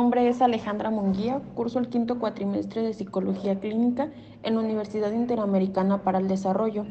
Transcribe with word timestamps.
nombre 0.00 0.26
es 0.30 0.40
Alejandra 0.40 0.88
Munguía, 0.88 1.42
curso 1.54 1.78
el 1.78 1.90
quinto 1.90 2.18
cuatrimestre 2.18 2.80
de 2.80 2.94
Psicología 2.94 3.60
Clínica 3.60 4.08
en 4.42 4.54
la 4.54 4.62
Universidad 4.62 5.12
Interamericana 5.12 5.98
para 5.98 6.18
el 6.18 6.26
Desarrollo. 6.26 6.86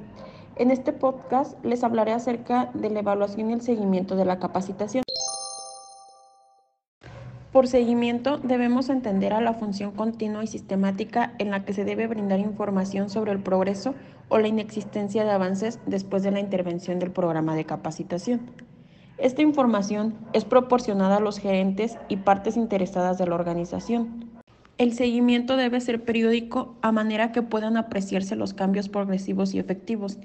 En 0.58 0.70
este 0.70 0.94
podcast 0.94 1.58
les 1.66 1.84
hablaré 1.84 2.12
acerca 2.12 2.70
de 2.76 2.92
la 2.92 3.00
evaluación 3.00 3.50
y 3.50 3.54
el 3.54 3.62
seguimiento 3.62 4.16
de 4.16 4.26
la 4.26 4.38
capacitación. 4.38 5.04
Por 7.52 7.68
seguimiento 7.68 8.38
debemos 8.38 8.90
entender 8.90 9.34
a 9.34 9.42
la 9.42 9.56
función 9.56 9.90
continua 9.90 10.44
y 10.44 10.48
sistemática 10.48 11.34
en 11.40 11.50
la 11.50 11.66
que 11.66 11.74
se 11.74 11.86
debe 11.86 12.06
brindar 12.06 12.40
información 12.40 13.10
sobre 13.10 13.32
el 13.32 13.40
progreso 13.40 13.96
o 14.28 14.38
la 14.38 14.50
inexistencia 14.50 15.24
de 15.24 15.32
avances 15.32 15.80
después 15.88 16.22
de 16.22 16.30
la 16.30 16.42
intervención 16.42 17.00
del 17.00 17.10
programa 17.10 17.56
de 17.56 17.66
capacitación. 17.66 18.69
Esta 19.20 19.42
información 19.42 20.16
es 20.32 20.46
proporcionada 20.46 21.18
a 21.18 21.20
los 21.20 21.40
gerentes 21.40 21.98
y 22.08 22.18
partes 22.18 22.56
interesadas 22.56 23.18
de 23.18 23.28
la 23.28 23.36
organización. 23.36 24.30
El 24.78 24.94
seguimiento 24.94 25.58
debe 25.58 25.82
ser 25.82 26.06
periódico 26.06 26.78
a 26.82 26.94
manera 26.94 27.34
que 27.34 27.42
puedan 27.42 27.76
apreciarse 27.76 28.38
los 28.38 28.54
cambios 28.54 28.88
progresivos 28.88 29.54
y 29.54 29.60
efectivos. 29.60 30.20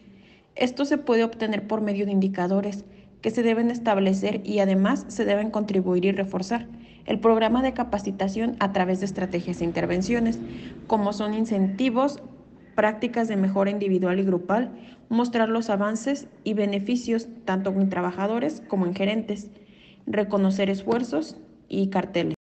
Esto 0.54 0.84
se 0.84 0.96
puede 0.96 1.24
obtener 1.24 1.66
por 1.66 1.80
medio 1.80 2.06
de 2.06 2.12
indicadores 2.12 2.84
que 3.20 3.32
se 3.32 3.42
deben 3.42 3.72
establecer 3.72 4.42
y 4.44 4.60
además 4.60 5.06
se 5.08 5.24
deben 5.24 5.50
contribuir 5.50 6.04
y 6.04 6.12
reforzar 6.12 6.68
el 7.04 7.18
programa 7.18 7.62
de 7.62 7.72
capacitación 7.72 8.54
a 8.60 8.72
través 8.72 9.00
de 9.00 9.06
estrategias 9.06 9.60
e 9.60 9.64
intervenciones, 9.64 10.38
como 10.86 11.12
son 11.12 11.34
incentivos, 11.34 12.22
prácticas 12.76 13.26
de 13.26 13.36
mejora 13.36 13.70
individual 13.70 14.20
y 14.20 14.24
grupal, 14.24 14.70
mostrar 15.08 15.48
los 15.48 15.70
avances 15.70 16.26
y 16.44 16.54
beneficios 16.54 17.28
tanto 17.44 17.70
en 17.70 17.88
trabajadores 17.88 18.62
como 18.68 18.86
en 18.86 18.94
gerentes, 18.94 19.50
reconocer 20.06 20.70
esfuerzos 20.70 21.36
y 21.68 21.88
carteles. 21.88 22.34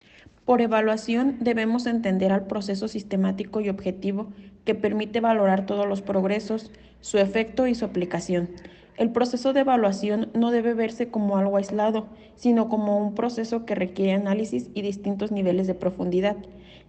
Por 0.44 0.60
evaluación 0.60 1.38
debemos 1.40 1.86
entender 1.86 2.30
al 2.30 2.46
proceso 2.46 2.86
sistemático 2.88 3.60
y 3.60 3.70
objetivo 3.70 4.28
que 4.64 4.74
permite 4.74 5.20
valorar 5.20 5.64
todos 5.66 5.86
los 5.86 6.02
progresos, 6.02 6.70
su 7.00 7.18
efecto 7.18 7.66
y 7.66 7.74
su 7.74 7.84
aplicación. 7.84 8.50
El 8.96 9.10
proceso 9.10 9.52
de 9.52 9.60
evaluación 9.60 10.28
no 10.34 10.50
debe 10.50 10.74
verse 10.74 11.08
como 11.08 11.36
algo 11.36 11.56
aislado, 11.56 12.06
sino 12.36 12.68
como 12.68 12.98
un 12.98 13.14
proceso 13.14 13.64
que 13.64 13.74
requiere 13.74 14.12
análisis 14.12 14.70
y 14.74 14.82
distintos 14.82 15.32
niveles 15.32 15.66
de 15.66 15.74
profundidad, 15.74 16.36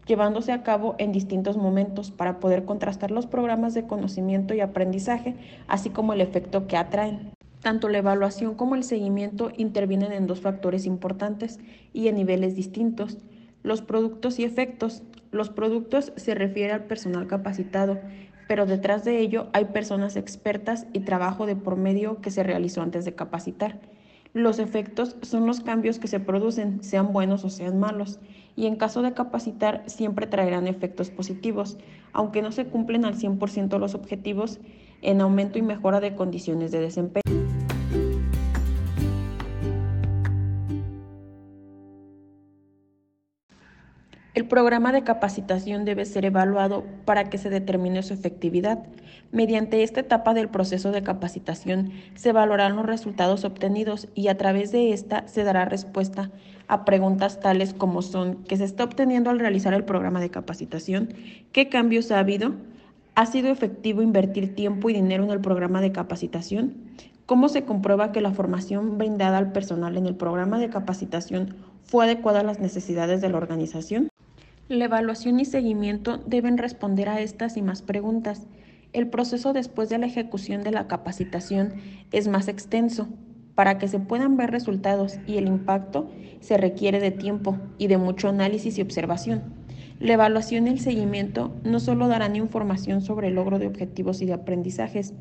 llevándose 0.06 0.52
a 0.52 0.64
cabo 0.64 0.96
en 0.98 1.12
distintos 1.12 1.58
momentos 1.58 2.12
para 2.12 2.40
poder 2.40 2.66
contrastar 2.66 3.12
los 3.12 3.26
programas 3.26 3.74
de 3.74 3.88
conocimiento 3.88 4.54
y 4.54 4.62
aprendizaje, 4.62 5.36
así 5.68 5.90
como 5.90 6.14
el 6.14 6.22
efecto 6.22 6.68
que 6.68 6.78
atraen. 6.78 7.32
Tanto 7.62 7.90
la 7.90 7.98
evaluación 7.98 8.56
como 8.56 8.76
el 8.76 8.84
seguimiento 8.84 9.52
intervienen 9.58 10.12
en 10.12 10.28
dos 10.28 10.42
factores 10.42 10.86
importantes 10.86 11.60
y 11.94 12.08
en 12.08 12.16
niveles 12.16 12.56
distintos. 12.56 13.18
Los 13.64 13.82
productos 13.82 14.38
y 14.38 14.44
efectos. 14.44 15.02
Los 15.32 15.50
productos 15.50 16.14
se 16.16 16.36
refiere 16.36 16.72
al 16.72 16.84
personal 16.84 17.28
capacitado 17.28 17.98
pero 18.48 18.66
detrás 18.66 19.04
de 19.04 19.20
ello 19.20 19.48
hay 19.54 19.66
personas 19.66 20.16
expertas 20.16 20.86
y 20.94 21.02
trabajo 21.02 21.46
de 21.46 21.56
por 21.56 21.76
medio 21.78 22.22
que 22.22 22.32
se 22.32 22.44
realizó 22.44 22.82
antes 22.82 23.06
de 23.06 23.16
capacitar. 23.16 23.80
Los 24.36 24.60
efectos 24.60 25.16
son 25.22 25.48
los 25.48 25.62
cambios 25.62 25.98
que 25.98 26.10
se 26.10 26.20
producen, 26.20 26.84
sean 26.84 27.14
buenos 27.14 27.46
o 27.46 27.50
sean 27.50 27.80
malos, 27.80 28.20
y 28.58 28.66
en 28.66 28.76
caso 28.76 29.02
de 29.02 29.14
capacitar 29.14 29.84
siempre 29.86 30.28
traerán 30.28 30.68
efectos 30.68 31.10
positivos, 31.10 31.78
aunque 32.12 32.42
no 32.42 32.52
se 32.52 32.66
cumplen 32.66 33.06
al 33.06 33.16
100% 33.16 33.80
los 33.80 33.96
objetivos 33.96 34.60
en 35.02 35.22
aumento 35.22 35.58
y 35.58 35.62
mejora 35.62 36.02
de 36.02 36.16
condiciones 36.16 36.74
de 36.74 36.82
desempeño. 36.82 37.35
El 44.36 44.46
programa 44.48 44.92
de 44.92 45.06
capacitación 45.06 45.86
debe 45.86 46.04
ser 46.04 46.26
evaluado 46.26 46.84
para 47.06 47.30
que 47.30 47.38
se 47.38 47.50
determine 47.50 48.04
su 48.04 48.14
efectividad. 48.14 48.80
Mediante 49.32 49.82
esta 49.82 50.02
etapa 50.02 50.34
del 50.34 50.50
proceso 50.50 50.92
de 50.92 51.04
capacitación 51.04 51.94
se 52.16 52.32
evaluarán 52.32 52.76
los 52.76 52.86
resultados 52.86 53.46
obtenidos 53.46 54.10
y 54.14 54.28
a 54.28 54.38
través 54.38 54.74
de 54.74 54.92
esta 54.92 55.26
se 55.30 55.46
dará 55.46 55.64
respuesta 55.64 56.32
a 56.68 56.84
preguntas 56.84 57.40
tales 57.40 57.74
como 57.74 58.02
son 58.02 58.44
¿qué 58.44 58.58
se 58.58 58.66
está 58.66 58.84
obteniendo 58.84 59.30
al 59.30 59.40
realizar 59.40 59.74
el 59.74 59.86
programa 59.86 60.20
de 60.20 60.32
capacitación? 60.32 61.14
¿Qué 61.54 61.70
cambios 61.70 62.12
ha 62.12 62.20
habido? 62.20 62.56
¿Ha 63.16 63.28
sido 63.28 63.48
efectivo 63.48 64.02
invertir 64.02 64.54
tiempo 64.54 64.90
y 64.90 64.94
dinero 64.96 65.24
en 65.24 65.32
el 65.32 65.40
programa 65.40 65.80
de 65.80 65.94
capacitación? 65.94 66.74
¿Cómo 67.26 67.48
se 67.48 67.64
comprueba 67.64 68.12
que 68.12 68.20
la 68.20 68.32
formación 68.32 68.98
brindada 68.98 69.38
al 69.38 69.54
personal 69.54 69.96
en 69.96 70.08
el 70.08 70.16
programa 70.16 70.60
de 70.60 70.70
capacitación 70.70 71.56
fue 71.86 72.04
adecuada 72.04 72.42
a 72.42 72.44
las 72.44 72.60
necesidades 72.60 73.22
de 73.22 73.30
la 73.30 73.38
organización? 73.38 74.10
La 74.68 74.86
evaluación 74.86 75.40
y 75.40 75.46
seguimiento 75.46 76.18
deben 76.26 76.58
responder 76.58 77.08
a 77.08 77.22
estas 77.22 77.56
y 77.56 77.62
más 77.62 77.84
preguntas. 77.84 78.48
El 78.94 79.08
proceso 79.08 79.54
después 79.54 79.90
de 79.90 80.00
la 80.00 80.08
ejecución 80.08 80.64
de 80.64 80.72
la 80.72 80.88
capacitación 80.88 81.76
es 82.12 82.28
más 82.28 82.48
extenso. 82.48 83.08
Para 83.54 83.78
que 83.78 83.88
se 83.88 84.00
puedan 84.00 84.38
ver 84.38 84.50
resultados 84.50 85.20
y 85.28 85.38
el 85.38 85.46
impacto 85.46 86.10
se 86.40 86.58
requiere 86.58 87.00
de 87.00 87.12
tiempo 87.12 87.60
y 87.78 87.86
de 87.86 88.00
mucho 88.00 88.28
análisis 88.28 88.80
y 88.80 88.82
observación. 88.82 89.44
La 90.00 90.14
evaluación 90.14 90.66
y 90.66 90.72
el 90.72 90.80
seguimiento 90.80 91.54
no 91.64 91.80
solo 91.80 92.08
darán 92.08 92.36
información 92.36 93.02
sobre 93.02 93.28
el 93.28 93.36
logro 93.36 93.60
de 93.60 93.68
objetivos 93.68 94.20
y 94.24 94.26
de 94.26 94.34
aprendizajes, 94.34 95.14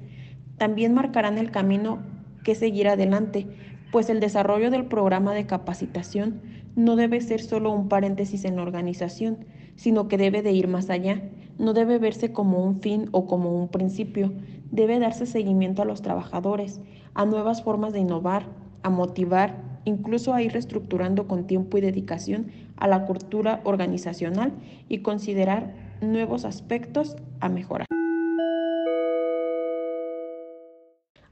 también 0.56 0.94
marcarán 0.94 1.36
el 1.36 1.50
camino 1.50 1.98
que 2.44 2.54
seguir 2.54 2.88
adelante, 2.88 3.46
pues 3.94 4.10
el 4.10 4.18
desarrollo 4.18 4.72
del 4.72 4.86
programa 4.86 5.34
de 5.34 5.46
capacitación 5.46 6.40
no 6.74 6.96
debe 6.96 7.20
ser 7.20 7.40
solo 7.40 7.70
un 7.70 7.88
paréntesis 7.88 8.44
en 8.44 8.56
la 8.56 8.62
organización, 8.62 9.44
sino 9.76 10.08
que 10.08 10.18
debe 10.18 10.42
de 10.42 10.50
ir 10.50 10.66
más 10.66 10.90
allá. 10.90 11.22
No 11.60 11.74
debe 11.74 12.00
verse 12.00 12.32
como 12.32 12.64
un 12.64 12.80
fin 12.80 13.08
o 13.12 13.28
como 13.28 13.56
un 13.56 13.68
principio. 13.68 14.32
Debe 14.72 14.98
darse 14.98 15.26
seguimiento 15.26 15.80
a 15.80 15.84
los 15.84 16.02
trabajadores, 16.02 16.80
a 17.14 17.24
nuevas 17.24 17.62
formas 17.62 17.92
de 17.92 18.00
innovar, 18.00 18.48
a 18.82 18.90
motivar, 18.90 19.62
incluso 19.84 20.34
a 20.34 20.42
ir 20.42 20.50
reestructurando 20.50 21.28
con 21.28 21.46
tiempo 21.46 21.78
y 21.78 21.80
dedicación 21.80 22.48
a 22.76 22.88
la 22.88 23.06
cultura 23.06 23.60
organizacional 23.62 24.54
y 24.88 25.02
considerar 25.02 25.72
nuevos 26.00 26.44
aspectos 26.44 27.14
a 27.38 27.48
mejorar. 27.48 27.86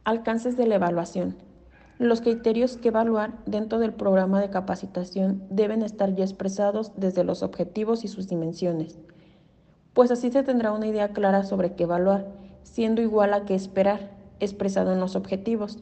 Alcances 0.04 0.56
de 0.56 0.68
la 0.68 0.76
evaluación. 0.76 1.50
Los 1.98 2.20
criterios 2.20 2.76
que 2.76 2.88
evaluar 2.88 3.32
dentro 3.46 3.78
del 3.78 3.92
programa 3.92 4.40
de 4.40 4.50
capacitación 4.50 5.42
deben 5.50 5.82
estar 5.82 6.14
ya 6.14 6.24
expresados 6.24 6.92
desde 6.96 7.22
los 7.22 7.42
objetivos 7.42 8.04
y 8.04 8.08
sus 8.08 8.28
dimensiones, 8.28 8.98
pues 9.92 10.10
así 10.10 10.32
se 10.32 10.42
tendrá 10.42 10.72
una 10.72 10.86
idea 10.86 11.08
clara 11.08 11.44
sobre 11.44 11.74
qué 11.74 11.84
evaluar, 11.84 12.26
siendo 12.62 13.02
igual 13.02 13.34
a 13.34 13.44
qué 13.44 13.54
esperar, 13.54 14.10
expresado 14.40 14.92
en 14.92 15.00
los 15.00 15.16
objetivos. 15.16 15.78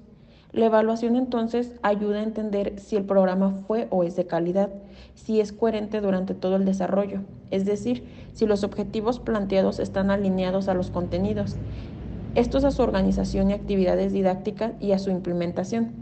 La 0.52 0.66
evaluación 0.66 1.14
entonces 1.14 1.72
ayuda 1.82 2.18
a 2.18 2.24
entender 2.24 2.80
si 2.80 2.96
el 2.96 3.04
programa 3.04 3.62
fue 3.68 3.86
o 3.90 4.02
es 4.02 4.16
de 4.16 4.26
calidad, 4.26 4.68
si 5.14 5.40
es 5.40 5.52
coherente 5.52 6.00
durante 6.00 6.34
todo 6.34 6.56
el 6.56 6.64
desarrollo, 6.64 7.20
es 7.52 7.64
decir, 7.64 8.04
si 8.32 8.46
los 8.46 8.64
objetivos 8.64 9.20
planteados 9.20 9.78
están 9.78 10.10
alineados 10.10 10.66
a 10.66 10.74
los 10.74 10.90
contenidos, 10.90 11.54
estos 12.34 12.64
a 12.64 12.70
su 12.70 12.82
organización 12.82 13.50
y 13.50 13.54
actividades 13.54 14.12
didácticas 14.12 14.72
y 14.80 14.92
a 14.92 14.98
su 14.98 15.10
implementación. 15.10 15.92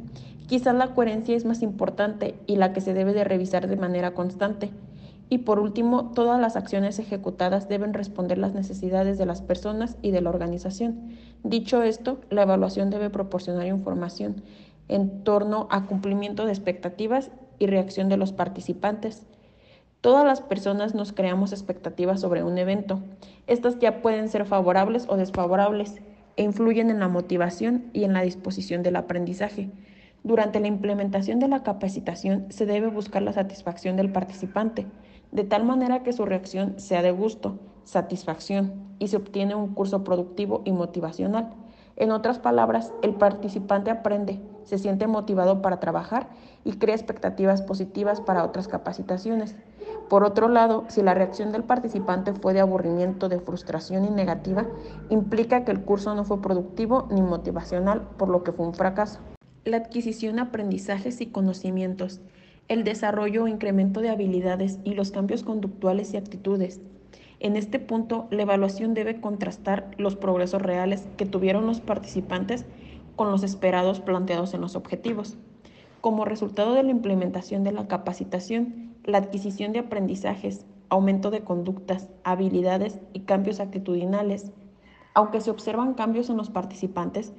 Quizás 0.47 0.75
la 0.75 0.95
coherencia 0.95 1.37
es 1.37 1.45
más 1.45 1.63
importante 1.63 2.35
y 2.47 2.57
la 2.57 2.73
que 2.73 2.81
se 2.81 2.95
debe 2.95 3.13
de 3.13 3.25
revisar 3.25 3.69
de 3.69 3.77
manera 3.77 4.13
constante. 4.13 4.71
Y 5.31 5.39
por 5.39 5.59
último, 5.59 6.13
todas 6.15 6.41
las 6.41 6.57
acciones 6.57 6.99
ejecutadas 6.99 7.69
deben 7.69 7.93
responder 7.93 8.39
las 8.39 8.55
necesidades 8.55 9.19
de 9.19 9.27
las 9.27 9.43
personas 9.43 9.99
y 10.01 10.11
de 10.11 10.23
la 10.23 10.31
organización. 10.31 11.11
Dicho 11.45 11.83
esto, 11.83 12.21
la 12.31 12.43
evaluación 12.43 12.89
debe 12.89 13.11
proporcionar 13.11 13.67
información 13.67 14.43
en 14.89 15.23
torno 15.25 15.69
a 15.71 15.85
cumplimiento 15.85 16.47
de 16.47 16.53
expectativas 16.53 17.31
y 17.59 17.67
reacción 17.67 18.09
de 18.09 18.17
los 18.17 18.33
participantes. 18.33 19.27
Todas 20.01 20.25
las 20.25 20.41
personas 20.41 20.95
nos 20.95 21.13
creamos 21.13 21.53
expectativas 21.53 22.21
sobre 22.21 22.43
un 22.43 22.57
evento. 22.57 23.01
Estas 23.47 23.79
ya 23.81 24.01
pueden 24.01 24.29
ser 24.29 24.47
favorables 24.47 25.07
o 25.09 25.17
desfavorables 25.17 26.01
e 26.39 26.45
influyen 26.45 26.89
en 26.89 27.01
la 27.01 27.09
motivación 27.09 27.91
y 27.93 28.05
en 28.05 28.13
la 28.13 28.23
disposición 28.23 28.85
del 28.85 28.95
aprendizaje. 28.95 29.71
Durante 30.23 30.61
la 30.61 30.69
implementación 30.69 31.41
de 31.41 31.49
la 31.49 31.65
capacitación 31.65 32.47
se 32.49 32.65
debe 32.65 32.87
buscar 32.87 33.23
la 33.23 33.33
satisfacción 33.33 33.97
del 33.97 34.13
participante, 34.13 34.87
de 35.33 35.43
tal 35.43 35.65
manera 35.65 36.05
que 36.05 36.13
su 36.13 36.25
reacción 36.25 36.79
sea 36.79 37.03
de 37.03 37.11
gusto, 37.11 37.59
satisfacción 37.83 38.73
y 39.01 39.09
se 39.09 39.17
obtiene 39.17 39.57
un 39.57 39.75
curso 39.75 40.05
productivo 40.05 40.63
y 40.65 40.71
motivacional. 40.71 41.55
En 42.01 42.13
otras 42.13 42.39
palabras, 42.39 42.93
el 43.03 43.15
participante 43.15 43.91
aprende, 43.91 44.41
se 44.63 44.79
siente 44.79 45.09
motivado 45.09 45.61
para 45.61 45.81
trabajar 45.81 46.29
y 46.65 46.75
crea 46.75 46.95
expectativas 46.95 47.61
positivas 47.61 48.21
para 48.21 48.45
otras 48.45 48.69
capacitaciones. 48.69 49.57
Por 50.09 50.23
otro 50.23 50.49
lado, 50.49 50.85
si 50.87 51.03
la 51.03 51.15
reacción 51.15 51.51
del 51.51 51.65
participante 51.65 52.33
fue 52.35 52.55
de 52.55 52.61
aburrimiento, 52.61 53.29
de 53.29 53.41
frustración 53.41 54.05
y 54.05 54.11
negativa, 54.11 54.65
implica 55.11 55.65
que 55.65 55.73
el 55.73 55.81
curso 55.81 56.15
no 56.15 56.25
fue 56.25 56.41
productivo 56.41 57.09
ni 57.11 57.21
motivacional, 57.21 58.03
por 58.17 58.29
lo 58.29 58.45
que 58.45 58.53
fue 58.53 58.65
un 58.65 58.75
fracaso. 58.75 59.19
La 59.65 59.79
adquisición 59.79 60.37
de 60.37 60.43
aprendizajes 60.43 61.21
y 61.21 61.27
conocimientos. 61.27 62.21
el 62.69 62.85
desarrollo 62.85 63.45
o 63.45 63.49
incremento 63.49 64.01
de 64.01 64.11
habilidades 64.11 64.79
y 64.85 64.93
los 64.95 65.11
cambios 65.11 65.43
conductuales 65.43 66.13
y 66.13 66.19
actitudes. 66.19 66.81
En 67.41 67.57
este 67.57 67.79
punto, 67.79 68.27
la 68.31 68.43
evaluación 68.43 68.95
debe 68.95 69.21
contrastar 69.21 69.91
los 69.97 70.17
progresos 70.17 70.61
reales 70.61 71.07
que 71.17 71.27
tuvieron 71.27 71.67
los 71.67 71.81
participantes 71.81 72.67
con 73.15 73.31
los 73.31 73.43
esperados 73.43 74.01
planteados 74.01 74.55
en 74.55 74.61
los 74.61 74.75
objetivos. 74.75 75.37
Como 76.01 76.25
resultado 76.25 76.75
de 76.75 76.83
la 76.83 76.91
implementación 76.91 77.65
de 77.65 77.73
la 77.73 77.87
capacitación, 77.87 78.95
la 79.05 79.19
adquisición 79.19 79.73
de 79.73 79.81
aprendizajes, 79.81 80.67
aumento 80.89 81.31
de 81.31 81.43
conductas, 81.43 82.09
habilidades 82.25 82.99
y 83.13 83.21
cambios 83.21 83.61
actitudinales, 83.61 84.53
aunque 85.15 85.41
se 85.41 85.51
observan 85.51 85.95
cambios 85.95 86.31
en 86.31 86.37
los 86.37 86.51
participantes, 86.51 87.33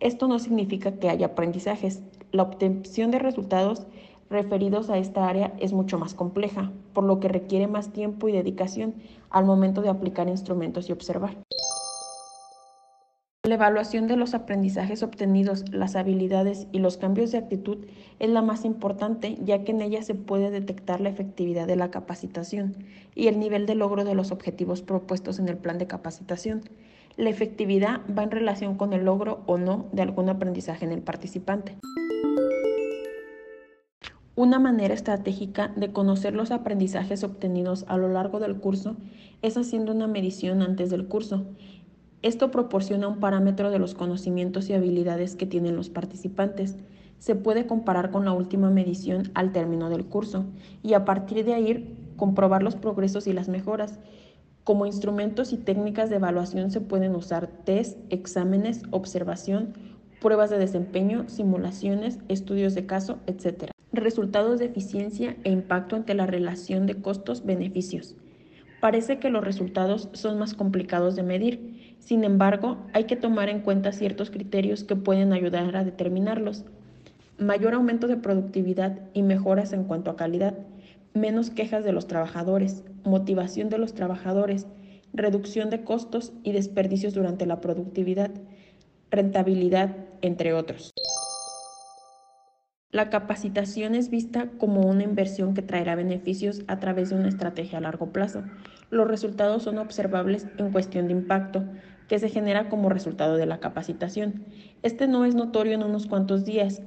esto 0.00 0.28
no 0.28 0.38
significa 0.38 0.92
que 0.98 1.08
haya 1.08 1.26
aprendizajes. 1.26 2.02
La 2.32 2.42
obtención 2.42 3.10
de 3.10 3.18
resultados 3.18 3.86
referidos 4.32 4.90
a 4.90 4.98
esta 4.98 5.28
área 5.28 5.52
es 5.58 5.72
mucho 5.72 5.98
más 5.98 6.14
compleja, 6.14 6.72
por 6.92 7.04
lo 7.04 7.20
que 7.20 7.28
requiere 7.28 7.68
más 7.68 7.92
tiempo 7.92 8.28
y 8.28 8.32
dedicación 8.32 8.94
al 9.30 9.44
momento 9.44 9.82
de 9.82 9.90
aplicar 9.90 10.28
instrumentos 10.28 10.88
y 10.88 10.92
observar. 10.92 11.36
La 13.44 13.54
evaluación 13.54 14.06
de 14.06 14.16
los 14.16 14.34
aprendizajes 14.34 15.02
obtenidos, 15.02 15.64
las 15.72 15.96
habilidades 15.96 16.68
y 16.70 16.78
los 16.78 16.96
cambios 16.96 17.32
de 17.32 17.38
actitud 17.38 17.86
es 18.20 18.30
la 18.30 18.40
más 18.40 18.64
importante, 18.64 19.36
ya 19.42 19.64
que 19.64 19.72
en 19.72 19.82
ella 19.82 20.00
se 20.02 20.14
puede 20.14 20.52
detectar 20.52 21.00
la 21.00 21.08
efectividad 21.08 21.66
de 21.66 21.74
la 21.74 21.90
capacitación 21.90 22.76
y 23.16 23.26
el 23.26 23.40
nivel 23.40 23.66
de 23.66 23.74
logro 23.74 24.04
de 24.04 24.14
los 24.14 24.30
objetivos 24.30 24.80
propuestos 24.82 25.40
en 25.40 25.48
el 25.48 25.56
plan 25.56 25.78
de 25.78 25.88
capacitación. 25.88 26.62
La 27.16 27.30
efectividad 27.30 28.00
va 28.16 28.22
en 28.22 28.30
relación 28.30 28.76
con 28.76 28.92
el 28.92 29.04
logro 29.04 29.42
o 29.46 29.58
no 29.58 29.86
de 29.90 30.02
algún 30.02 30.28
aprendizaje 30.28 30.84
en 30.84 30.92
el 30.92 31.02
participante. 31.02 31.76
Una 34.34 34.58
manera 34.58 34.94
estratégica 34.94 35.72
de 35.76 35.92
conocer 35.92 36.34
los 36.34 36.50
aprendizajes 36.50 37.22
obtenidos 37.22 37.84
a 37.88 37.96
lo 37.96 38.08
largo 38.08 38.40
del 38.40 38.56
curso 38.56 38.96
es 39.42 39.56
haciendo 39.56 39.92
una 39.92 40.06
medición 40.06 40.62
antes 40.62 40.90
del 40.90 41.06
curso 41.06 41.44
esto 42.22 42.52
proporciona 42.52 43.08
un 43.08 43.18
parámetro 43.18 43.72
de 43.72 43.80
los 43.80 43.94
conocimientos 43.94 44.70
y 44.70 44.74
habilidades 44.74 45.34
que 45.34 45.44
tienen 45.44 45.74
los 45.74 45.90
participantes. 45.90 46.76
Se 47.18 47.34
puede 47.34 47.66
comparar 47.66 48.12
con 48.12 48.24
la 48.24 48.32
última 48.32 48.70
medición 48.70 49.32
al 49.34 49.50
término 49.50 49.90
del 49.90 50.04
curso 50.04 50.44
y 50.84 50.94
a 50.94 51.04
partir 51.04 51.44
de 51.44 51.54
ahí 51.54 51.96
comprobar 52.16 52.62
los 52.62 52.76
progresos 52.76 53.26
y 53.26 53.32
las 53.32 53.48
mejoras. 53.48 53.98
Como 54.62 54.86
instrumentos 54.86 55.52
y 55.52 55.56
técnicas 55.56 56.10
de 56.10 56.16
evaluación 56.16 56.70
se 56.70 56.80
pueden 56.80 57.16
usar 57.16 57.48
test, 57.64 57.98
exámenes, 58.10 58.82
observación, 58.92 59.72
pruebas 60.20 60.50
de 60.50 60.58
desempeño, 60.58 61.28
simulaciones, 61.28 62.20
estudios 62.28 62.76
de 62.76 62.86
caso, 62.86 63.18
etc. 63.26 63.71
Resultados 63.92 64.58
de 64.58 64.64
eficiencia 64.64 65.36
e 65.44 65.50
impacto 65.50 65.96
ante 65.96 66.14
la 66.14 66.24
relación 66.24 66.86
de 66.86 66.94
costos-beneficios. 66.94 68.16
Parece 68.80 69.18
que 69.18 69.28
los 69.28 69.44
resultados 69.44 70.08
son 70.12 70.38
más 70.38 70.54
complicados 70.54 71.14
de 71.14 71.22
medir, 71.22 71.96
sin 71.98 72.24
embargo, 72.24 72.78
hay 72.94 73.04
que 73.04 73.16
tomar 73.16 73.50
en 73.50 73.60
cuenta 73.60 73.92
ciertos 73.92 74.30
criterios 74.30 74.82
que 74.82 74.96
pueden 74.96 75.34
ayudar 75.34 75.76
a 75.76 75.84
determinarlos. 75.84 76.64
Mayor 77.36 77.74
aumento 77.74 78.06
de 78.06 78.16
productividad 78.16 78.98
y 79.12 79.22
mejoras 79.22 79.74
en 79.74 79.84
cuanto 79.84 80.10
a 80.10 80.16
calidad, 80.16 80.58
menos 81.12 81.50
quejas 81.50 81.84
de 81.84 81.92
los 81.92 82.06
trabajadores, 82.06 82.84
motivación 83.04 83.68
de 83.68 83.76
los 83.76 83.92
trabajadores, 83.92 84.66
reducción 85.12 85.68
de 85.68 85.84
costos 85.84 86.32
y 86.42 86.52
desperdicios 86.52 87.12
durante 87.12 87.44
la 87.44 87.60
productividad, 87.60 88.30
rentabilidad, 89.10 89.94
entre 90.22 90.54
otros. 90.54 90.92
La 92.92 93.08
capacitación 93.08 93.94
es 93.94 94.10
vista 94.10 94.50
como 94.58 94.82
una 94.82 95.02
inversión 95.02 95.54
que 95.54 95.62
traerá 95.62 95.94
beneficios 95.94 96.60
a 96.66 96.78
través 96.78 97.08
de 97.08 97.16
una 97.16 97.30
estrategia 97.30 97.78
a 97.78 97.80
largo 97.80 98.12
plazo. 98.12 98.42
Los 98.90 99.08
resultados 99.08 99.62
son 99.62 99.78
observables 99.78 100.46
en 100.58 100.70
cuestión 100.72 101.06
de 101.06 101.14
impacto 101.14 101.64
que 102.06 102.18
se 102.18 102.28
genera 102.28 102.68
como 102.68 102.90
resultado 102.90 103.38
de 103.38 103.46
la 103.46 103.60
capacitación. 103.60 104.44
Este 104.82 105.08
no 105.08 105.24
es 105.24 105.34
notorio 105.34 105.72
en 105.72 105.84
unos 105.84 106.06
cuantos 106.06 106.44
días, 106.44 106.82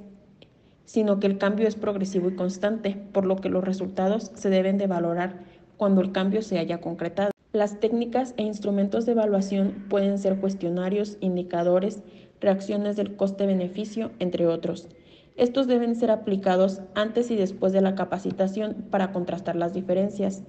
sino 0.83 1.19
que 1.19 1.25
el 1.25 1.39
cambio 1.39 1.67
es 1.67 1.75
progresivo 1.75 2.29
y 2.29 2.35
constante, 2.35 2.95
por 3.11 3.25
lo 3.25 3.37
que 3.37 3.49
los 3.49 3.63
resultados 3.63 4.31
se 4.35 4.51
deben 4.51 4.77
de 4.77 4.85
valorar 4.85 5.39
cuando 5.75 6.01
el 6.01 6.11
cambio 6.11 6.43
se 6.43 6.59
haya 6.59 6.81
concretado. 6.81 7.31
Las 7.51 7.79
técnicas 7.79 8.35
e 8.37 8.43
instrumentos 8.43 9.07
de 9.07 9.13
evaluación 9.13 9.85
pueden 9.89 10.19
ser 10.19 10.39
cuestionarios, 10.39 11.17
indicadores, 11.19 12.03
reacciones 12.41 12.95
del 12.95 13.15
coste-beneficio, 13.15 14.11
entre 14.19 14.45
otros. 14.45 14.87
Estos 15.35 15.67
deben 15.67 15.97
ser 15.97 16.11
aplicados 16.11 16.81
antes 16.93 17.29
y 17.29 17.35
después 17.35 17.73
de 17.73 17.81
la 17.81 17.93
capacitación 17.93 18.85
para 18.89 19.11
contrastar 19.11 19.57
las 19.57 19.73
diferencias. 19.73 20.43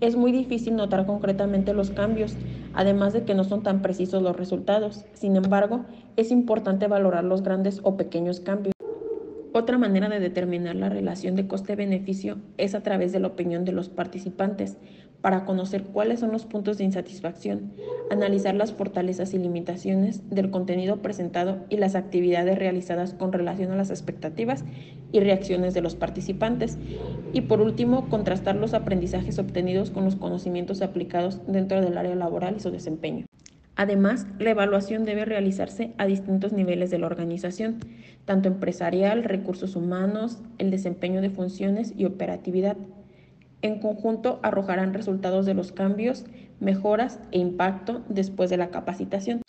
Es 0.00 0.16
muy 0.16 0.32
difícil 0.32 0.74
notar 0.74 1.06
concretamente 1.06 1.72
los 1.72 1.92
cambios, 1.92 2.36
además 2.74 3.12
de 3.12 3.22
que 3.22 3.36
no 3.36 3.44
son 3.44 3.62
tan 3.62 3.82
precisos 3.82 4.20
los 4.20 4.36
resultados. 4.36 5.04
Sin 5.12 5.36
embargo, 5.36 5.84
es 6.16 6.32
importante 6.32 6.88
valorar 6.88 7.22
los 7.22 7.42
grandes 7.42 7.78
o 7.84 7.96
pequeños 7.96 8.40
cambios. 8.40 8.72
Otra 9.52 9.78
manera 9.78 10.08
de 10.08 10.18
determinar 10.18 10.74
la 10.74 10.88
relación 10.88 11.36
de 11.36 11.46
coste-beneficio 11.46 12.38
es 12.56 12.74
a 12.74 12.82
través 12.82 13.12
de 13.12 13.20
la 13.20 13.28
opinión 13.28 13.64
de 13.64 13.70
los 13.72 13.90
participantes, 13.90 14.76
para 15.22 15.44
conocer 15.44 15.84
cuáles 15.84 16.20
son 16.20 16.32
los 16.32 16.44
puntos 16.44 16.76
de 16.76 16.84
insatisfacción, 16.84 17.72
analizar 18.10 18.54
las 18.54 18.72
fortalezas 18.72 19.32
y 19.32 19.38
limitaciones 19.38 20.28
del 20.28 20.50
contenido 20.50 21.00
presentado 21.00 21.64
y 21.70 21.76
las 21.76 21.94
actividades 21.94 22.58
realizadas 22.58 23.14
con 23.14 23.32
relación 23.32 23.70
a 23.70 23.76
las 23.76 23.90
expectativas 23.90 24.64
y 25.12 25.20
reacciones 25.20 25.74
de 25.74 25.80
los 25.80 25.94
participantes. 25.94 26.76
Y 27.32 27.42
por 27.42 27.60
último, 27.60 28.08
contrastar 28.08 28.56
los 28.56 28.74
aprendizajes 28.74 29.38
obtenidos 29.38 29.90
con 29.90 30.04
los 30.04 30.16
conocimientos 30.16 30.82
aplicados 30.82 31.40
dentro 31.46 31.80
del 31.80 31.96
área 31.96 32.16
laboral 32.16 32.56
y 32.56 32.60
su 32.60 32.70
desempeño. 32.70 33.24
Además, 33.76 34.26
la 34.38 34.50
evaluación 34.50 35.04
debe 35.04 35.24
realizarse 35.24 35.94
a 35.96 36.04
distintos 36.04 36.52
niveles 36.52 36.90
de 36.90 36.98
la 36.98 37.06
organización, 37.06 37.78
tanto 38.26 38.48
empresarial, 38.48 39.24
recursos 39.24 39.76
humanos, 39.76 40.40
el 40.58 40.70
desempeño 40.70 41.22
de 41.22 41.30
funciones 41.30 41.94
y 41.96 42.04
operatividad. 42.04 42.76
En 43.62 43.78
conjunto 43.78 44.40
arrojarán 44.42 44.92
resultados 44.92 45.46
de 45.46 45.54
los 45.54 45.70
cambios, 45.70 46.24
mejoras 46.58 47.20
e 47.30 47.38
impacto 47.38 48.02
después 48.08 48.50
de 48.50 48.56
la 48.56 48.70
capacitación. 48.70 49.40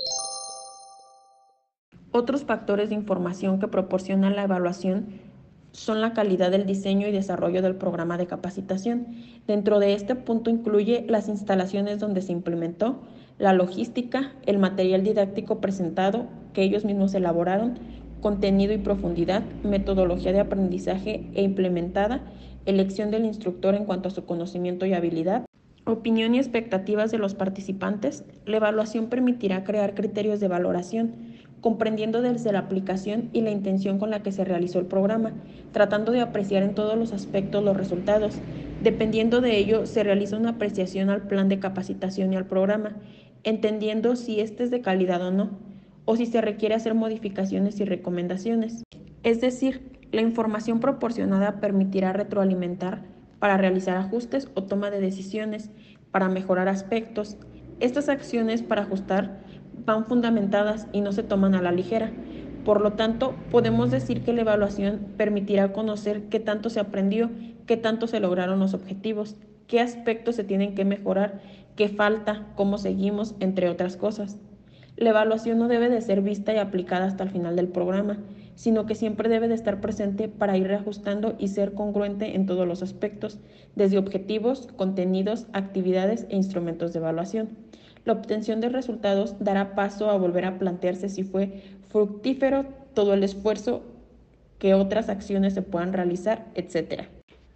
Otros 2.12 2.44
factores 2.44 2.90
de 2.90 2.96
información 2.96 3.60
que 3.60 3.68
proporciona 3.68 4.30
la 4.30 4.44
evaluación 4.44 5.20
son 5.72 6.00
la 6.00 6.14
calidad 6.14 6.52
del 6.52 6.68
diseño 6.68 7.08
y 7.08 7.12
desarrollo 7.12 7.64
del 7.64 7.76
programa 7.76 8.18
de 8.18 8.28
capacitación. 8.28 9.08
Dentro 9.48 9.80
de 9.80 9.96
este 9.96 10.14
punto 10.14 10.52
incluye 10.52 11.06
las 11.10 11.28
instalaciones 11.28 11.98
donde 11.98 12.22
se 12.22 12.32
implementó, 12.32 13.02
la 13.40 13.54
logística, 13.54 14.34
el 14.46 14.60
material 14.60 15.04
didáctico 15.04 15.60
presentado 15.60 16.28
que 16.54 16.62
ellos 16.62 16.86
mismos 16.86 17.16
elaboraron, 17.16 17.80
contenido 18.22 18.74
y 18.74 18.78
profundidad, 18.78 19.42
metodología 19.64 20.32
de 20.32 20.40
aprendizaje 20.40 21.28
e 21.34 21.42
implementada 21.42 22.22
elección 22.66 23.12
del 23.12 23.26
instructor 23.26 23.76
en 23.76 23.86
cuanto 23.86 24.10
a 24.10 24.12
su 24.12 24.26
conocimiento 24.26 24.86
y 24.86 24.94
habilidad, 24.94 25.46
opinión 25.86 26.34
y 26.34 26.40
expectativas 26.40 27.12
de 27.12 27.18
los 27.18 27.36
participantes, 27.36 28.24
la 28.46 28.58
evaluación 28.58 29.08
permitirá 29.08 29.64
crear 29.64 29.96
criterios 29.96 30.40
de 30.40 30.48
valoración, 30.48 31.14
comprendiendo 31.62 32.22
desde 32.22 32.52
la 32.52 32.60
aplicación 32.60 33.30
y 33.34 33.42
la 33.42 33.52
intención 33.52 34.00
con 34.00 34.10
la 34.10 34.22
que 34.22 34.32
se 34.32 34.44
realizó 34.44 34.80
el 34.80 34.86
programa, 34.86 35.34
tratando 35.72 36.12
de 36.12 36.22
apreciar 36.22 36.64
en 36.64 36.76
todos 36.76 36.98
los 36.98 37.14
aspectos 37.14 37.64
los 37.64 37.78
resultados. 37.78 38.36
Dependiendo 38.82 39.40
de 39.42 39.58
ello, 39.58 39.86
se 39.86 40.04
realiza 40.04 40.38
una 40.38 40.52
apreciación 40.52 41.10
al 41.10 41.28
plan 41.28 41.48
de 41.50 41.60
capacitación 41.60 42.34
y 42.34 42.36
al 42.36 42.48
programa, 42.48 42.98
entendiendo 43.44 44.16
si 44.16 44.40
éste 44.40 44.64
es 44.64 44.72
de 44.72 44.82
calidad 44.82 45.22
o 45.22 45.32
no, 45.32 45.52
o 46.06 46.16
si 46.18 46.26
se 46.26 46.42
requiere 46.42 46.76
hacer 46.76 46.96
modificaciones 46.96 47.80
y 47.80 47.86
recomendaciones. 47.86 48.84
Es 49.24 49.40
decir, 49.40 49.93
la 50.14 50.22
información 50.22 50.80
proporcionada 50.80 51.60
permitirá 51.60 52.14
retroalimentar 52.14 53.02
para 53.40 53.58
realizar 53.58 53.98
ajustes 53.98 54.48
o 54.54 54.64
toma 54.64 54.92
de 54.92 55.02
decisiones, 55.02 55.72
para 56.12 56.30
mejorar 56.30 56.70
aspectos. 56.70 57.36
Estas 57.80 58.10
acciones 58.10 58.62
para 58.62 58.84
ajustar 58.84 59.42
van 59.86 60.06
fundamentadas 60.06 60.88
y 60.94 61.02
no 61.02 61.12
se 61.12 61.24
toman 61.24 61.56
a 61.56 61.64
la 61.64 61.72
ligera. 61.72 62.12
Por 62.64 62.80
lo 62.80 62.94
tanto, 62.94 63.34
podemos 63.50 63.90
decir 63.90 64.22
que 64.22 64.34
la 64.34 64.42
evaluación 64.42 65.00
permitirá 65.18 65.74
conocer 65.74 66.30
qué 66.30 66.40
tanto 66.40 66.70
se 66.70 66.80
aprendió, 66.80 67.32
qué 67.66 67.76
tanto 67.76 68.06
se 68.06 68.20
lograron 68.20 68.60
los 68.60 68.76
objetivos, 68.76 69.36
qué 69.68 69.82
aspectos 69.82 70.36
se 70.36 70.44
tienen 70.44 70.76
que 70.76 70.86
mejorar, 70.86 71.42
qué 71.76 71.90
falta, 71.90 72.46
cómo 72.56 72.78
seguimos, 72.78 73.34
entre 73.40 73.68
otras 73.68 73.98
cosas. 73.98 74.38
La 74.96 75.10
evaluación 75.10 75.58
no 75.58 75.68
debe 75.68 75.90
de 75.90 76.02
ser 76.02 76.22
vista 76.22 76.54
y 76.54 76.58
aplicada 76.58 77.08
hasta 77.08 77.24
el 77.24 77.32
final 77.32 77.56
del 77.56 77.68
programa, 77.68 78.20
sino 78.56 78.86
que 78.86 78.96
siempre 78.96 79.30
debe 79.30 79.48
de 79.48 79.56
estar 79.56 79.82
presente 79.82 80.28
para 80.28 80.58
ir 80.58 80.68
reajustando 80.68 81.36
y 81.40 81.48
ser 81.48 81.74
congruente 81.74 82.36
en 82.36 82.46
todos 82.46 82.68
los 82.68 82.84
aspectos, 82.84 83.40
desde 83.76 83.98
objetivos, 83.98 84.68
contenidos, 84.76 85.48
actividades 85.54 86.26
e 86.30 86.36
instrumentos 86.36 86.94
de 86.94 87.00
evaluación. 87.00 87.50
La 88.06 88.14
obtención 88.14 88.60
de 88.60 88.70
resultados 88.70 89.36
dará 89.40 89.76
paso 89.76 90.10
a 90.10 90.18
volver 90.18 90.46
a 90.46 90.60
plantearse 90.60 91.10
si 91.10 91.24
fue 91.24 91.64
fructífero 91.90 92.66
todo 92.94 93.14
el 93.14 93.24
esfuerzo 93.24 93.84
que 94.60 94.74
otras 94.74 95.10
acciones 95.10 95.54
se 95.54 95.62
puedan 95.62 95.94
realizar, 95.94 96.46
etc. 96.56 97.04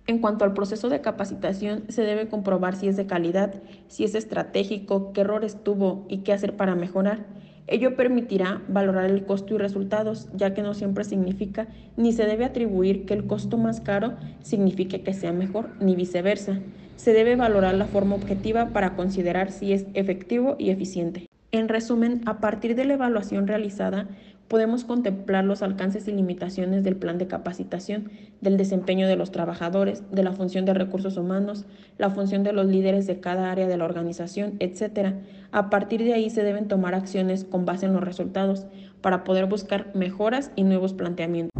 En 0.07 0.19
cuanto 0.19 0.45
al 0.45 0.53
proceso 0.53 0.87
de 0.87 1.01
capacitación, 1.01 1.83
se 1.89 2.03
debe 2.03 2.29
comprobar 2.29 2.75
si 2.77 2.87
es 2.87 2.95
de 2.95 3.07
calidad, 3.07 3.55
si 3.87 4.05
es 4.05 4.15
estratégico, 4.15 5.11
qué 5.11 5.21
errores 5.21 5.63
tuvo 5.63 6.05
y 6.07 6.19
qué 6.19 6.31
hacer 6.31 6.55
para 6.55 6.75
mejorar. 6.75 7.25
Ello 7.67 7.97
permitirá 7.97 8.61
valorar 8.69 9.09
el 9.09 9.25
costo 9.25 9.55
y 9.55 9.57
resultados, 9.57 10.29
ya 10.33 10.53
que 10.53 10.61
no 10.61 10.73
siempre 10.73 11.03
significa 11.03 11.67
ni 11.97 12.13
se 12.13 12.25
debe 12.25 12.45
atribuir 12.45 13.05
que 13.05 13.13
el 13.13 13.27
costo 13.27 13.57
más 13.57 13.81
caro 13.81 14.15
signifique 14.41 15.03
que 15.03 15.13
sea 15.13 15.33
mejor, 15.33 15.75
ni 15.81 15.95
viceversa. 15.95 16.61
Se 16.95 17.11
debe 17.11 17.35
valorar 17.35 17.75
la 17.75 17.87
forma 17.87 18.15
objetiva 18.15 18.71
para 18.71 18.95
considerar 18.95 19.51
si 19.51 19.73
es 19.73 19.85
efectivo 19.93 20.55
y 20.57 20.69
eficiente. 20.69 21.26
En 21.53 21.69
resumen, 21.69 22.23
a 22.25 22.41
partir 22.41 22.75
de 22.75 22.83
la 22.83 22.95
evaluación 22.95 23.47
realizada, 23.47 24.09
podemos 24.49 24.83
contemplar 24.83 25.45
los 25.45 25.61
alcances 25.61 26.05
y 26.07 26.11
limitaciones 26.11 26.83
del 26.83 26.97
plan 26.97 27.17
de 27.17 27.27
capacitación, 27.27 28.11
del 28.41 28.57
desempeño 28.57 29.07
de 29.07 29.15
los 29.15 29.31
trabajadores, 29.31 30.03
de 30.11 30.23
la 30.23 30.33
función 30.33 30.65
de 30.65 30.73
recursos 30.73 31.15
humanos, 31.15 31.65
la 31.97 32.09
función 32.09 32.43
de 32.43 32.51
los 32.51 32.65
líderes 32.65 33.07
de 33.07 33.21
cada 33.21 33.49
área 33.49 33.65
de 33.65 33.77
la 33.77 33.85
organización, 33.85 34.55
etc. 34.59 35.15
A 35.51 35.69
partir 35.69 36.03
de 36.03 36.13
ahí 36.13 36.29
se 36.29 36.43
deben 36.43 36.67
tomar 36.67 36.95
acciones 36.95 37.45
con 37.45 37.63
base 37.63 37.85
en 37.85 37.93
los 37.93 38.03
resultados 38.03 38.67
para 38.99 39.23
poder 39.23 39.45
buscar 39.45 39.91
mejoras 39.95 40.51
y 40.57 40.63
nuevos 40.63 40.93
planteamientos. 40.93 41.51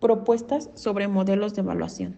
Propuestas 0.00 0.70
sobre 0.74 1.08
modelos 1.08 1.54
de 1.54 1.60
evaluación. 1.60 2.16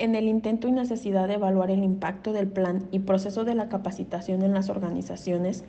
En 0.00 0.14
el 0.14 0.28
intento 0.28 0.66
y 0.66 0.72
necesidad 0.72 1.28
de 1.28 1.34
evaluar 1.34 1.70
el 1.70 1.84
impacto 1.84 2.32
del 2.32 2.48
plan 2.48 2.88
y 2.90 3.00
proceso 3.00 3.44
de 3.44 3.54
la 3.54 3.68
capacitación 3.68 4.40
en 4.40 4.54
las 4.54 4.70
organizaciones, 4.70 5.62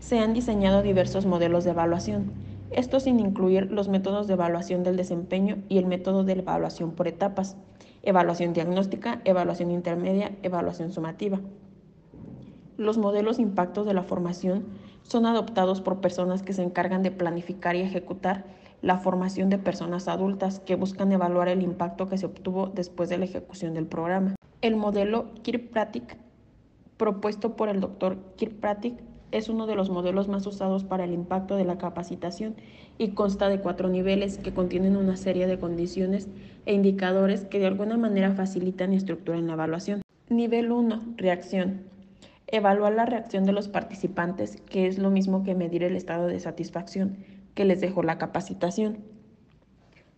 se 0.00 0.18
han 0.18 0.34
diseñado 0.34 0.82
diversos 0.82 1.24
modelos 1.24 1.62
de 1.62 1.70
evaluación, 1.70 2.32
esto 2.72 2.98
sin 2.98 3.20
incluir 3.20 3.70
los 3.70 3.86
métodos 3.86 4.26
de 4.26 4.32
evaluación 4.32 4.82
del 4.82 4.96
desempeño 4.96 5.58
y 5.68 5.78
el 5.78 5.86
método 5.86 6.24
de 6.24 6.32
evaluación 6.32 6.90
por 6.90 7.06
etapas, 7.06 7.56
evaluación 8.02 8.54
diagnóstica, 8.54 9.20
evaluación 9.24 9.70
intermedia, 9.70 10.32
evaluación 10.42 10.90
sumativa. 10.90 11.38
Los 12.76 12.98
modelos 12.98 13.36
de 13.36 13.44
impacto 13.44 13.84
de 13.84 13.94
la 13.94 14.02
formación 14.02 14.64
son 15.04 15.26
adoptados 15.26 15.80
por 15.80 16.00
personas 16.00 16.42
que 16.42 16.54
se 16.54 16.64
encargan 16.64 17.04
de 17.04 17.12
planificar 17.12 17.76
y 17.76 17.82
ejecutar 17.82 18.46
la 18.82 18.98
formación 18.98 19.50
de 19.50 19.58
personas 19.58 20.08
adultas 20.08 20.60
que 20.60 20.76
buscan 20.76 21.12
evaluar 21.12 21.48
el 21.48 21.62
impacto 21.62 22.08
que 22.08 22.18
se 22.18 22.26
obtuvo 22.26 22.68
después 22.68 23.08
de 23.08 23.18
la 23.18 23.24
ejecución 23.24 23.74
del 23.74 23.86
programa. 23.86 24.36
El 24.62 24.76
modelo 24.76 25.26
Kirkpatrick, 25.42 26.16
propuesto 26.96 27.56
por 27.56 27.68
el 27.68 27.80
doctor 27.80 28.18
Kirkpatrick, 28.36 28.94
es 29.32 29.48
uno 29.48 29.66
de 29.66 29.74
los 29.74 29.90
modelos 29.90 30.28
más 30.28 30.46
usados 30.46 30.84
para 30.84 31.04
el 31.04 31.12
impacto 31.12 31.56
de 31.56 31.64
la 31.64 31.78
capacitación 31.78 32.54
y 32.96 33.08
consta 33.08 33.48
de 33.48 33.60
cuatro 33.60 33.88
niveles 33.88 34.38
que 34.38 34.54
contienen 34.54 34.96
una 34.96 35.16
serie 35.16 35.46
de 35.46 35.58
condiciones 35.58 36.28
e 36.64 36.74
indicadores 36.74 37.44
que 37.44 37.58
de 37.58 37.66
alguna 37.66 37.96
manera 37.96 38.32
facilitan 38.32 38.92
y 38.92 38.96
estructuran 38.96 39.46
la 39.46 39.54
evaluación. 39.54 40.02
Nivel 40.28 40.72
1. 40.72 41.02
Reacción. 41.16 41.82
Evaluar 42.46 42.94
la 42.94 43.06
reacción 43.06 43.44
de 43.44 43.52
los 43.52 43.68
participantes, 43.68 44.60
que 44.62 44.86
es 44.86 44.98
lo 44.98 45.10
mismo 45.10 45.42
que 45.42 45.54
medir 45.56 45.82
el 45.82 45.96
estado 45.96 46.28
de 46.28 46.38
satisfacción 46.38 47.16
que 47.56 47.64
les 47.64 47.80
dejó 47.80 48.04
la 48.04 48.18
capacitación. 48.18 48.98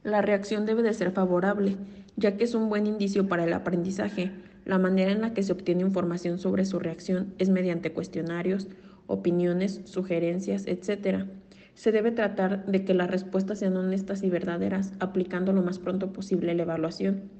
La 0.03 0.21
reacción 0.21 0.67
debe 0.67 0.83
de 0.83 0.93
ser 0.93 1.13
favorable, 1.13 1.77
ya 2.17 2.37
que 2.37 2.45
es 2.45 2.55
un 2.55 2.69
buen 2.69 2.87
indicio 2.87 3.29
para 3.29 3.45
el 3.45 3.53
aprendizaje. 3.53 4.33
La 4.65 4.79
manera 4.79 5.13
en 5.13 5.23
la 5.23 5.33
que 5.33 5.43
se 5.43 5.53
obtiene 5.53 5.83
información 5.83 6.39
sobre 6.39 6.67
su 6.67 6.79
reacción 6.81 7.33
es 7.39 7.49
mediante 7.49 7.93
cuestionarios, 7.93 8.69
opiniones, 9.07 9.81
sugerencias, 9.85 10.67
etc. 10.67 11.27
Se 11.75 11.93
debe 11.93 12.11
tratar 12.11 12.67
de 12.67 12.85
que 12.85 12.93
las 12.93 13.09
respuestas 13.09 13.61
sean 13.61 13.77
honestas 13.77 14.25
y 14.25 14.31
verdaderas, 14.31 14.93
aplicando 14.99 15.53
lo 15.53 15.63
más 15.63 15.79
pronto 15.79 16.13
posible 16.13 16.55
la 16.55 16.65
evaluación. 16.65 17.31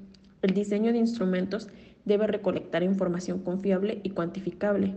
El 0.41 0.53
diseño 0.53 0.93
de 0.93 0.99
instrumentos 0.99 1.67
debe 2.05 2.25
recolectar 2.25 2.83
información 2.83 3.39
confiable 3.39 3.99
y 4.03 4.11
cuantificable. 4.11 4.95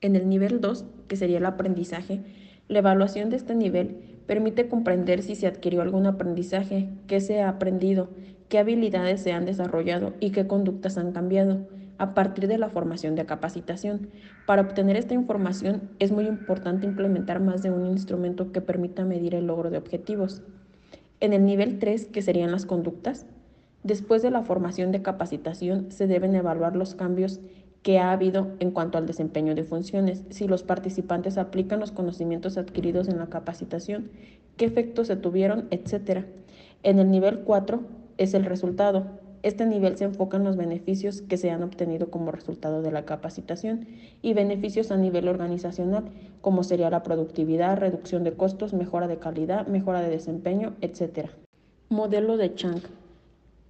En 0.00 0.16
el 0.16 0.30
nivel 0.30 0.62
2, 0.62 0.86
que 1.08 1.16
sería 1.16 1.38
el 1.38 1.46
aprendizaje, 1.46 2.22
la 2.68 2.78
evaluación 2.78 3.30
de 3.30 3.36
este 3.36 3.54
nivel 3.54 3.96
permite 4.26 4.68
comprender 4.68 5.22
si 5.22 5.34
se 5.34 5.46
adquirió 5.46 5.82
algún 5.82 6.06
aprendizaje, 6.06 6.88
qué 7.06 7.20
se 7.20 7.42
ha 7.42 7.48
aprendido, 7.48 8.08
qué 8.48 8.58
habilidades 8.58 9.20
se 9.20 9.32
han 9.32 9.44
desarrollado 9.44 10.14
y 10.20 10.30
qué 10.30 10.46
conductas 10.46 10.98
han 10.98 11.12
cambiado 11.12 11.66
a 11.98 12.14
partir 12.14 12.48
de 12.48 12.58
la 12.58 12.68
formación 12.68 13.14
de 13.14 13.26
capacitación. 13.26 14.08
Para 14.46 14.62
obtener 14.62 14.96
esta 14.96 15.14
información 15.14 15.90
es 15.98 16.12
muy 16.12 16.26
importante 16.26 16.86
implementar 16.86 17.40
más 17.40 17.62
de 17.62 17.70
un 17.70 17.86
instrumento 17.86 18.52
que 18.52 18.60
permita 18.60 19.04
medir 19.04 19.34
el 19.34 19.46
logro 19.46 19.70
de 19.70 19.78
objetivos. 19.78 20.42
En 21.20 21.32
el 21.32 21.44
nivel 21.44 21.78
3, 21.78 22.06
que 22.06 22.22
serían 22.22 22.50
las 22.50 22.66
conductas, 22.66 23.26
después 23.84 24.22
de 24.22 24.30
la 24.30 24.42
formación 24.42 24.90
de 24.92 25.02
capacitación 25.02 25.90
se 25.90 26.06
deben 26.06 26.34
evaluar 26.34 26.74
los 26.74 26.94
cambios 26.94 27.40
que 27.82 27.98
ha 27.98 28.12
habido 28.12 28.48
en 28.60 28.70
cuanto 28.70 28.98
al 28.98 29.06
desempeño 29.06 29.54
de 29.54 29.64
funciones, 29.64 30.22
si 30.30 30.46
los 30.46 30.62
participantes 30.62 31.36
aplican 31.36 31.80
los 31.80 31.90
conocimientos 31.90 32.56
adquiridos 32.56 33.08
en 33.08 33.18
la 33.18 33.26
capacitación, 33.26 34.10
qué 34.56 34.64
efectos 34.64 35.08
se 35.08 35.16
tuvieron, 35.16 35.66
etc. 35.70 36.24
En 36.82 36.98
el 36.98 37.10
nivel 37.10 37.40
4 37.40 37.80
es 38.18 38.34
el 38.34 38.44
resultado. 38.44 39.06
Este 39.42 39.66
nivel 39.66 39.98
se 39.98 40.04
enfoca 40.04 40.36
en 40.36 40.44
los 40.44 40.56
beneficios 40.56 41.22
que 41.22 41.36
se 41.36 41.50
han 41.50 41.64
obtenido 41.64 42.10
como 42.10 42.30
resultado 42.30 42.80
de 42.80 42.92
la 42.92 43.04
capacitación 43.04 43.88
y 44.22 44.34
beneficios 44.34 44.92
a 44.92 44.96
nivel 44.96 45.26
organizacional, 45.26 46.04
como 46.40 46.62
sería 46.62 46.90
la 46.90 47.02
productividad, 47.02 47.78
reducción 47.78 48.22
de 48.22 48.34
costos, 48.34 48.72
mejora 48.72 49.08
de 49.08 49.18
calidad, 49.18 49.66
mejora 49.66 50.00
de 50.00 50.10
desempeño, 50.10 50.74
etc. 50.80 51.30
Modelo 51.88 52.36
de 52.36 52.54
Chang. 52.54 52.82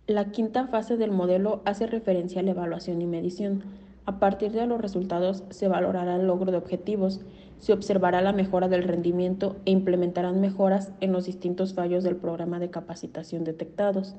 La 0.06 0.30
quinta 0.30 0.66
fase 0.66 0.98
del 0.98 1.10
modelo 1.10 1.62
hace 1.64 1.86
referencia 1.86 2.40
a 2.40 2.44
la 2.44 2.50
evaluación 2.50 3.00
y 3.00 3.06
medición. 3.06 3.62
A 4.04 4.18
partir 4.18 4.52
de 4.52 4.66
los 4.66 4.80
resultados 4.80 5.44
se 5.50 5.68
valorará 5.68 6.16
el 6.16 6.26
logro 6.26 6.50
de 6.50 6.58
objetivos, 6.58 7.20
se 7.58 7.72
observará 7.72 8.20
la 8.20 8.32
mejora 8.32 8.68
del 8.68 8.82
rendimiento 8.82 9.56
e 9.64 9.70
implementarán 9.70 10.40
mejoras 10.40 10.92
en 11.00 11.12
los 11.12 11.26
distintos 11.26 11.74
fallos 11.74 12.02
del 12.02 12.16
programa 12.16 12.58
de 12.58 12.70
capacitación 12.70 13.44
detectados. 13.44 14.16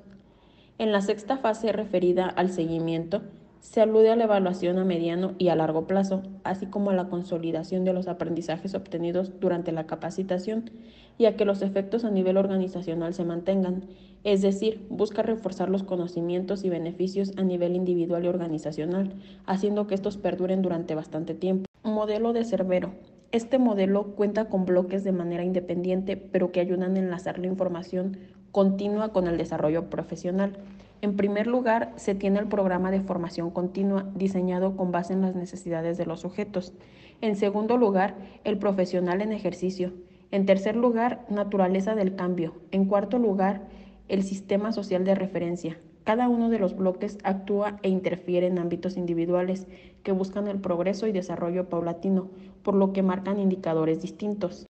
En 0.78 0.94
la 0.94 1.02
sexta 1.02 1.38
fase 1.38 1.74
referida 1.74 2.28
al 2.28 2.50
seguimiento, 2.50 3.22
se 3.60 3.82
alude 3.82 4.12
a 4.12 4.16
la 4.16 4.26
evaluación 4.26 4.78
a 4.78 4.86
mediano 4.86 5.36
y 5.38 5.50
a 5.50 5.56
largo 5.56 5.88
plazo, 5.88 6.22
así 6.44 6.66
como 6.66 6.90
a 6.90 6.94
la 6.94 7.10
consolidación 7.10 7.86
de 7.86 7.94
los 7.94 8.08
aprendizajes 8.08 8.76
obtenidos 8.76 9.40
durante 9.40 9.72
la 9.72 9.86
capacitación 9.86 10.70
y 11.18 11.26
a 11.26 11.38
que 11.38 11.46
los 11.46 11.62
efectos 11.62 12.06
a 12.06 12.10
nivel 12.10 12.38
organizacional 12.38 13.14
se 13.14 13.24
mantengan, 13.24 13.86
es 14.24 14.42
decir, 14.42 14.86
busca 14.90 15.22
reforzar 15.22 15.70
los 15.70 15.84
conocimientos 15.84 16.64
y 16.64 16.70
beneficios 16.70 17.34
a 17.38 17.44
nivel 17.44 17.76
individual 17.76 18.24
y 18.24 18.30
organizacional, 18.30 19.14
haciendo 19.46 19.88
que 19.88 19.96
estos 19.96 20.18
perduren 20.18 20.62
durante 20.62 20.96
bastante 20.96 21.34
tiempo. 21.34 21.66
Modelo 21.84 22.32
de 22.32 22.46
Cerbero. 22.46 22.92
Este 23.34 23.60
modelo 23.60 24.16
cuenta 24.16 24.46
con 24.46 24.66
bloques 24.66 25.04
de 25.04 25.12
manera 25.12 25.44
independiente, 25.44 26.16
pero 26.16 26.52
que 26.52 26.60
ayudan 26.60 26.96
a 26.96 27.00
enlazar 27.00 27.40
la 27.40 27.48
información 27.48 28.18
continua 28.52 29.12
con 29.12 29.28
el 29.28 29.38
desarrollo 29.38 29.90
profesional. 29.90 30.58
En 31.02 31.18
primer 31.18 31.48
lugar, 31.48 31.92
se 31.98 32.16
tiene 32.16 32.40
el 32.40 32.48
programa 32.48 32.92
de 32.92 33.02
formación 33.02 33.50
continua 33.50 34.06
diseñado 34.16 34.78
con 34.78 34.92
base 34.92 35.12
en 35.12 35.22
las 35.22 35.36
necesidades 35.36 35.98
de 35.98 36.06
los 36.06 36.22
sujetos. 36.22 36.74
En 37.20 37.36
segundo 37.36 37.76
lugar, 37.76 38.16
el 38.46 38.58
profesional 38.58 39.22
en 39.22 39.34
ejercicio. 39.34 39.92
En 40.32 40.46
tercer 40.46 40.78
lugar, 40.78 41.26
naturaleza 41.30 41.94
del 41.94 42.16
cambio. 42.16 42.54
En 42.72 42.86
cuarto 42.86 43.20
lugar, 43.20 43.68
el 44.08 44.24
sistema 44.24 44.72
social 44.72 45.04
de 45.04 45.16
referencia. 45.16 45.78
Cada 46.04 46.28
uno 46.28 46.50
de 46.50 46.60
los 46.60 46.76
bloques 46.76 47.18
actúa 47.24 47.80
e 47.82 47.90
interfiere 47.90 48.48
en 48.48 48.60
ámbitos 48.60 48.98
individuales 48.98 49.68
que 50.04 50.12
buscan 50.12 50.48
el 50.48 50.60
progreso 50.60 51.08
y 51.08 51.14
desarrollo 51.14 51.70
paulatino, 51.70 52.30
por 52.62 52.76
lo 52.76 52.92
que 52.92 53.04
marcan 53.04 53.40
indicadores 53.40 54.02
distintos. 54.02 54.68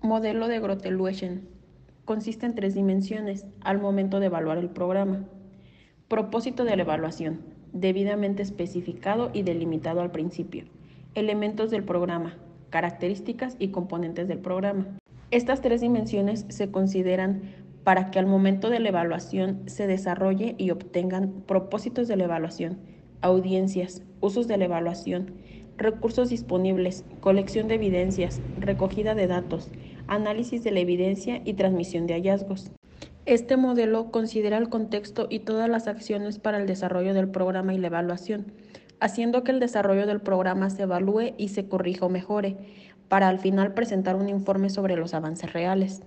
Modelo 0.00 0.48
de 0.48 0.58
Grotelueschen. 0.58 1.48
Consiste 2.04 2.46
en 2.46 2.56
tres 2.56 2.74
dimensiones 2.74 3.46
al 3.60 3.80
momento 3.80 4.18
de 4.18 4.26
evaluar 4.26 4.58
el 4.58 4.70
programa. 4.70 5.24
Propósito 6.08 6.64
de 6.64 6.74
la 6.76 6.82
evaluación, 6.82 7.40
debidamente 7.72 8.42
especificado 8.42 9.30
y 9.32 9.42
delimitado 9.42 10.00
al 10.00 10.10
principio. 10.10 10.64
Elementos 11.14 11.70
del 11.70 11.84
programa, 11.84 12.36
características 12.70 13.54
y 13.60 13.68
componentes 13.68 14.26
del 14.26 14.38
programa. 14.38 14.98
Estas 15.30 15.60
tres 15.60 15.80
dimensiones 15.80 16.44
se 16.48 16.70
consideran 16.72 17.42
para 17.84 18.10
que 18.10 18.18
al 18.18 18.26
momento 18.26 18.70
de 18.70 18.80
la 18.80 18.90
evaluación 18.90 19.62
se 19.66 19.86
desarrolle 19.86 20.54
y 20.58 20.70
obtengan 20.70 21.42
propósitos 21.46 22.08
de 22.08 22.16
la 22.16 22.24
evaluación, 22.24 22.78
audiencias, 23.20 24.02
usos 24.20 24.48
de 24.48 24.56
la 24.56 24.66
evaluación, 24.66 25.32
recursos 25.76 26.30
disponibles, 26.30 27.04
colección 27.20 27.68
de 27.68 27.74
evidencias, 27.74 28.40
recogida 28.58 29.14
de 29.14 29.26
datos, 29.26 29.70
análisis 30.06 30.62
de 30.62 30.70
la 30.70 30.80
evidencia 30.80 31.42
y 31.44 31.54
transmisión 31.54 32.06
de 32.06 32.14
hallazgos. 32.14 32.70
Este 33.24 33.56
modelo 33.56 34.10
considera 34.10 34.58
el 34.58 34.68
contexto 34.68 35.26
y 35.30 35.40
todas 35.40 35.68
las 35.68 35.86
acciones 35.86 36.38
para 36.38 36.58
el 36.58 36.66
desarrollo 36.66 37.14
del 37.14 37.28
programa 37.28 37.72
y 37.72 37.78
la 37.78 37.86
evaluación, 37.86 38.52
haciendo 39.00 39.44
que 39.44 39.52
el 39.52 39.60
desarrollo 39.60 40.06
del 40.06 40.20
programa 40.20 40.70
se 40.70 40.82
evalúe 40.82 41.34
y 41.36 41.48
se 41.48 41.68
corrija 41.68 42.06
o 42.06 42.08
mejore, 42.08 42.56
para 43.08 43.28
al 43.28 43.38
final 43.38 43.74
presentar 43.74 44.16
un 44.16 44.28
informe 44.28 44.70
sobre 44.70 44.96
los 44.96 45.14
avances 45.14 45.52
reales. 45.52 46.02